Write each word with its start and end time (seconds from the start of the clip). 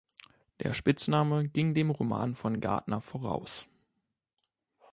Der 0.63 0.73
Spitzname 0.73 1.47
ging 1.47 1.75
dem 1.75 1.91
Roman 1.91 2.33
von 2.33 2.59
Gardner 2.59 3.01
voraus. 3.01 3.67